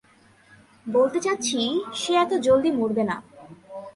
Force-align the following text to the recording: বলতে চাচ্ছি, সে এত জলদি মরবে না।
বলতে 0.85 1.19
চাচ্ছি, 1.19 1.59
সে 1.93 2.11
এত 2.13 2.31
জলদি 2.33 2.71
মরবে 2.71 3.03
না। 3.03 3.17